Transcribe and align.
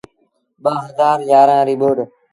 ٻآ 0.63 0.73
هزآر 0.85 1.17
يآرآن 1.31 1.61
ريٚ 1.67 1.79
ٻوڏ۔ 1.81 1.97